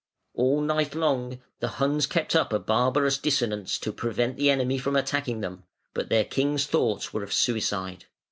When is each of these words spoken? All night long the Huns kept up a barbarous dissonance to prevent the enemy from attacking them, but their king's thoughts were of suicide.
All 0.33 0.61
night 0.61 0.95
long 0.95 1.43
the 1.59 1.67
Huns 1.77 2.07
kept 2.07 2.35
up 2.35 2.51
a 2.51 2.57
barbarous 2.57 3.19
dissonance 3.19 3.77
to 3.77 3.93
prevent 3.93 4.35
the 4.35 4.49
enemy 4.49 4.79
from 4.79 4.95
attacking 4.95 5.41
them, 5.41 5.61
but 5.93 6.09
their 6.09 6.25
king's 6.25 6.65
thoughts 6.65 7.13
were 7.13 7.21
of 7.21 7.31
suicide. 7.31 8.05